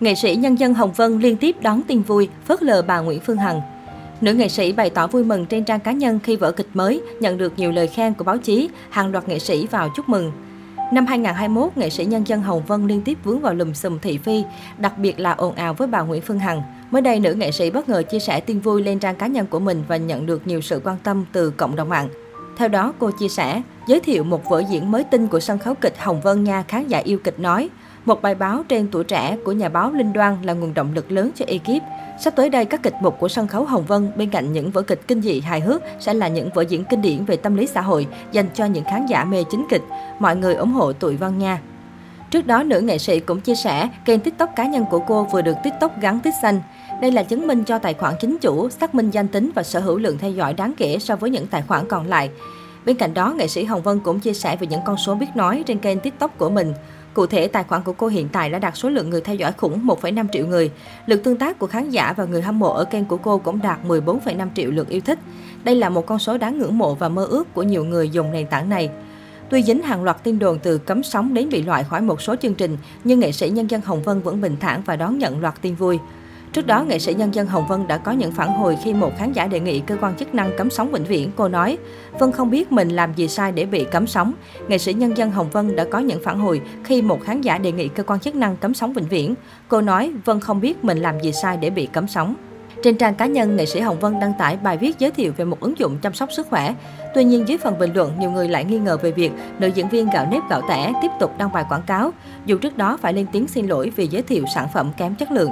[0.00, 3.20] Nghệ sĩ nhân dân Hồng Vân liên tiếp đón tin vui, phớt lờ bà Nguyễn
[3.20, 3.60] Phương Hằng.
[4.20, 7.02] Nữ nghệ sĩ bày tỏ vui mừng trên trang cá nhân khi vở kịch mới
[7.20, 10.32] nhận được nhiều lời khen của báo chí, hàng loạt nghệ sĩ vào chúc mừng.
[10.92, 14.18] Năm 2021, nghệ sĩ nhân dân Hồng Vân liên tiếp vướng vào lùm xùm thị
[14.18, 14.44] phi,
[14.78, 16.62] đặc biệt là ồn ào với bà Nguyễn Phương Hằng.
[16.90, 19.46] Mới đây, nữ nghệ sĩ bất ngờ chia sẻ tin vui lên trang cá nhân
[19.46, 22.08] của mình và nhận được nhiều sự quan tâm từ cộng đồng mạng.
[22.56, 25.74] Theo đó, cô chia sẻ, giới thiệu một vở diễn mới tinh của sân khấu
[25.74, 27.68] kịch Hồng Vân nha khán giả yêu kịch nói.
[28.04, 31.12] Một bài báo trên tuổi trẻ của nhà báo Linh Đoan là nguồn động lực
[31.12, 31.82] lớn cho ekip.
[32.20, 34.82] Sắp tới đây, các kịch mục của sân khấu Hồng Vân bên cạnh những vở
[34.82, 37.66] kịch kinh dị hài hước sẽ là những vở diễn kinh điển về tâm lý
[37.66, 39.82] xã hội dành cho những khán giả mê chính kịch.
[40.18, 41.60] Mọi người ủng hộ tụi Vân nha.
[42.30, 45.42] Trước đó, nữ nghệ sĩ cũng chia sẻ, kênh TikTok cá nhân của cô vừa
[45.42, 46.60] được TikTok gắn tích xanh.
[47.00, 49.80] Đây là chứng minh cho tài khoản chính chủ, xác minh danh tính và sở
[49.80, 52.30] hữu lượng theo dõi đáng kể so với những tài khoản còn lại.
[52.84, 55.26] Bên cạnh đó, nghệ sĩ Hồng Vân cũng chia sẻ về những con số biết
[55.34, 56.72] nói trên kênh TikTok của mình.
[57.14, 59.52] Cụ thể, tài khoản của cô hiện tại đã đạt số lượng người theo dõi
[59.52, 60.70] khủng 1,5 triệu người.
[61.06, 63.62] Lượt tương tác của khán giả và người hâm mộ ở kênh của cô cũng
[63.62, 65.18] đạt 14,5 triệu lượt yêu thích.
[65.64, 68.32] Đây là một con số đáng ngưỡng mộ và mơ ước của nhiều người dùng
[68.32, 68.90] nền tảng này.
[69.50, 72.36] Tuy dính hàng loạt tin đồn từ cấm sóng đến bị loại khỏi một số
[72.36, 75.40] chương trình, nhưng nghệ sĩ nhân dân Hồng Vân vẫn bình thản và đón nhận
[75.40, 75.98] loạt tin vui.
[76.52, 79.12] Trước đó, nghệ sĩ nhân dân Hồng Vân đã có những phản hồi khi một
[79.18, 81.30] khán giả đề nghị cơ quan chức năng cấm sóng vĩnh viễn.
[81.36, 81.78] Cô nói,
[82.18, 84.32] Vân không biết mình làm gì sai để bị cấm sóng.
[84.68, 87.58] Nghệ sĩ nhân dân Hồng Vân đã có những phản hồi khi một khán giả
[87.58, 89.34] đề nghị cơ quan chức năng cấm sóng vĩnh viễn.
[89.68, 92.34] Cô nói, Vân không biết mình làm gì sai để bị cấm sóng.
[92.82, 95.44] Trên trang cá nhân, nghệ sĩ Hồng Vân đăng tải bài viết giới thiệu về
[95.44, 96.74] một ứng dụng chăm sóc sức khỏe.
[97.14, 99.88] Tuy nhiên, dưới phần bình luận, nhiều người lại nghi ngờ về việc nữ diễn
[99.88, 102.10] viên gạo nếp gạo tẻ tiếp tục đăng bài quảng cáo,
[102.46, 105.30] dù trước đó phải lên tiếng xin lỗi vì giới thiệu sản phẩm kém chất
[105.32, 105.50] lượng.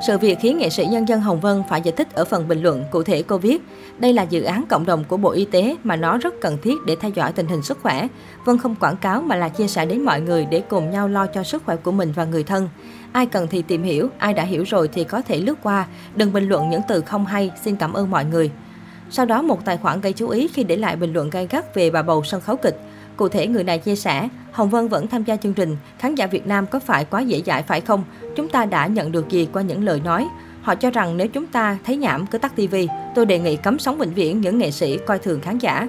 [0.00, 2.62] Sự việc khiến nghệ sĩ nhân dân Hồng Vân phải giải thích ở phần bình
[2.62, 2.84] luận.
[2.90, 3.62] Cụ thể cô viết,
[3.98, 6.74] đây là dự án cộng đồng của Bộ Y tế mà nó rất cần thiết
[6.86, 8.08] để theo dõi tình hình sức khỏe.
[8.44, 11.26] Vân không quảng cáo mà là chia sẻ đến mọi người để cùng nhau lo
[11.26, 12.68] cho sức khỏe của mình và người thân.
[13.12, 15.86] Ai cần thì tìm hiểu, ai đã hiểu rồi thì có thể lướt qua.
[16.14, 18.50] Đừng bình luận những từ không hay, xin cảm ơn mọi người.
[19.10, 21.74] Sau đó một tài khoản gây chú ý khi để lại bình luận gay gắt
[21.74, 22.80] về bà bầu sân khấu kịch.
[23.18, 26.26] Cụ thể, người này chia sẻ, Hồng Vân vẫn tham gia chương trình, khán giả
[26.26, 28.04] Việt Nam có phải quá dễ dãi phải không?
[28.36, 30.26] Chúng ta đã nhận được gì qua những lời nói?
[30.62, 33.78] Họ cho rằng nếu chúng ta thấy nhảm cứ tắt tivi tôi đề nghị cấm
[33.78, 35.86] sóng vĩnh viễn những nghệ sĩ coi thường khán giả.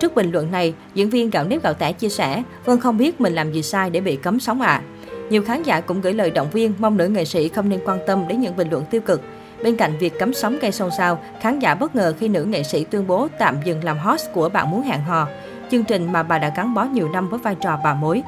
[0.00, 3.20] Trước bình luận này, diễn viên gạo nếp gạo tẻ chia sẻ, Vân không biết
[3.20, 4.82] mình làm gì sai để bị cấm sóng ạ.
[4.82, 4.82] À.
[5.30, 7.98] Nhiều khán giả cũng gửi lời động viên mong nữ nghệ sĩ không nên quan
[8.06, 9.22] tâm đến những bình luận tiêu cực.
[9.62, 12.62] Bên cạnh việc cấm sóng gây xôn xao, khán giả bất ngờ khi nữ nghệ
[12.62, 15.28] sĩ tuyên bố tạm dừng làm host của Bạn Muốn Hẹn Hò
[15.72, 18.22] chương trình mà bà đã gắn bó nhiều năm với vai trò bà mối.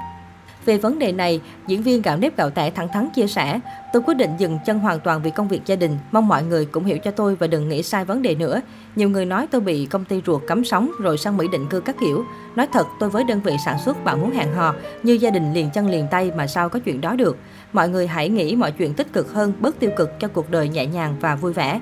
[0.65, 3.61] Về vấn đề này, diễn viên gạo nếp gạo tẻ thẳng thắn chia sẻ,
[3.93, 6.67] tôi quyết định dừng chân hoàn toàn vì công việc gia đình, mong mọi người
[6.67, 8.61] cũng hiểu cho tôi và đừng nghĩ sai vấn đề nữa.
[8.97, 11.81] Nhiều người nói tôi bị công ty ruột cấm sóng rồi sang Mỹ định cư
[11.81, 12.25] các kiểu.
[12.57, 15.53] Nói thật, tôi với đơn vị sản xuất bạn muốn hẹn hò, như gia đình
[15.53, 17.37] liền chân liền tay mà sao có chuyện đó được.
[17.73, 20.69] Mọi người hãy nghĩ mọi chuyện tích cực hơn, bớt tiêu cực cho cuộc đời
[20.69, 21.81] nhẹ nhàng và vui vẻ.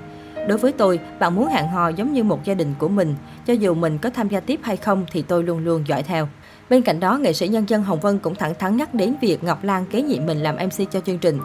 [0.48, 3.14] Đối với tôi, bạn muốn hẹn hò giống như một gia đình của mình.
[3.46, 6.28] Cho dù mình có tham gia tiếp hay không thì tôi luôn luôn dõi theo.
[6.72, 9.44] Bên cạnh đó, nghệ sĩ nhân dân Hồng Vân cũng thẳng thắn nhắc đến việc
[9.44, 11.38] Ngọc Lan kế nhiệm mình làm MC cho chương trình.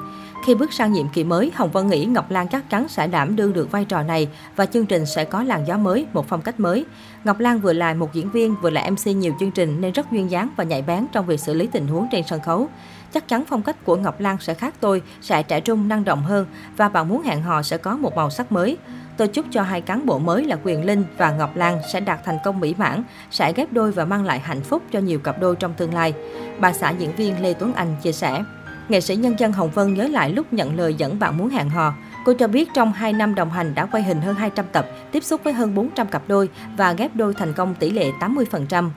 [0.46, 3.36] Khi bước sang nhiệm kỳ mới, Hồng Vân nghĩ Ngọc Lan chắc chắn sẽ đảm
[3.36, 6.42] đương được vai trò này và chương trình sẽ có làn gió mới, một phong
[6.42, 6.86] cách mới.
[7.24, 10.12] Ngọc Lan vừa là một diễn viên, vừa là MC nhiều chương trình nên rất
[10.12, 12.70] duyên dáng và nhạy bén trong việc xử lý tình huống trên sân khấu.
[13.14, 16.24] Chắc chắn phong cách của Ngọc Lan sẽ khác tôi, sẽ trẻ trung, năng động
[16.24, 16.46] hơn
[16.78, 18.78] và bạn muốn hẹn hò sẽ có một màu sắc mới.
[19.18, 22.20] Tôi chúc cho hai cán bộ mới là Quyền Linh và Ngọc Lan sẽ đạt
[22.26, 25.40] thành công mỹ mãn, sẽ ghép đôi và mang lại hạnh phúc cho nhiều cặp
[25.40, 26.14] đôi trong tương lai.
[26.60, 28.44] Bà xã diễn viên Lê Tuấn Anh chia sẻ.
[28.90, 31.70] Nghệ sĩ nhân dân Hồng Vân nhớ lại lúc nhận lời dẫn bạn muốn hẹn
[31.70, 31.94] hò.
[32.26, 35.24] Cô cho biết trong 2 năm đồng hành đã quay hình hơn 200 tập, tiếp
[35.24, 38.90] xúc với hơn 400 cặp đôi và ghép đôi thành công tỷ lệ 80%.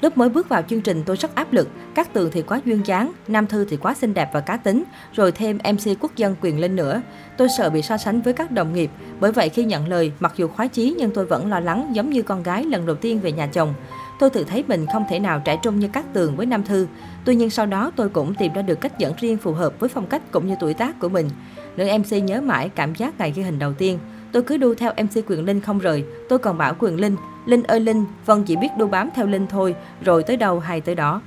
[0.00, 2.80] Lúc mới bước vào chương trình tôi rất áp lực, các tường thì quá duyên
[2.84, 6.34] dáng, Nam Thư thì quá xinh đẹp và cá tính, rồi thêm MC quốc dân
[6.40, 7.02] quyền lên nữa.
[7.36, 10.32] Tôi sợ bị so sánh với các đồng nghiệp, bởi vậy khi nhận lời, mặc
[10.36, 13.20] dù khoái chí nhưng tôi vẫn lo lắng giống như con gái lần đầu tiên
[13.20, 13.74] về nhà chồng.
[14.18, 16.86] Tôi tự thấy mình không thể nào trẻ trung như các tường với Nam Thư.
[17.24, 19.88] Tuy nhiên sau đó tôi cũng tìm ra được cách dẫn riêng phù hợp với
[19.88, 21.30] phong cách cũng như tuổi tác của mình.
[21.76, 23.98] Nữ MC nhớ mãi cảm giác ngày ghi hình đầu tiên.
[24.32, 26.04] Tôi cứ đu theo MC Quyền Linh không rời.
[26.28, 27.16] Tôi còn bảo Quyền Linh,
[27.46, 30.80] Linh ơi Linh, Vân chỉ biết đu bám theo Linh thôi, rồi tới đâu hay
[30.80, 31.20] tới đó.